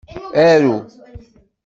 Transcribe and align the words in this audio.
Aru! 0.45 0.75